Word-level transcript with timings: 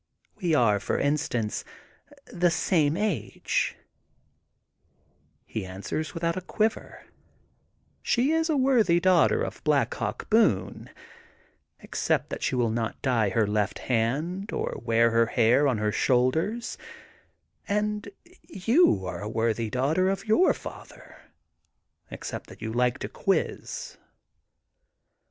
We 0.37 0.55
are, 0.55 0.79
for 0.79 0.97
instance, 0.97 1.63
the 2.25 2.49
same 2.49 2.95
age/' 2.95 3.75
He 5.45 5.63
answers 5.63 6.15
without 6.15 6.35
a 6.35 6.41
quiver: 6.41 7.03
She 8.01 8.31
is 8.31 8.49
a 8.49 8.57
worthy 8.57 8.99
daughter 8.99 9.43
of 9.43 9.63
Black 9.63 9.93
Hawk 9.93 10.27
Boone, 10.27 10.89
except 11.81 12.31
that 12.31 12.41
she 12.41 12.55
will 12.55 12.71
not 12.71 12.99
dye 13.03 13.29
her 13.29 13.45
left 13.45 13.77
hand 13.77 14.51
or 14.51 14.81
wear 14.83 15.11
her 15.11 15.27
hair 15.27 15.67
on 15.67 15.77
her 15.77 15.91
shoulders, 15.91 16.79
and 17.67 18.09
you 18.47 19.05
are 19.05 19.21
a 19.21 19.29
worthy 19.29 19.69
daughter 19.69 20.09
of 20.09 20.25
your 20.25 20.55
father, 20.55 21.25
except 22.09 22.47
that 22.47 22.59
you 22.59 22.73
like 22.73 22.97
to 22.97 23.07
quiz. 23.07 23.97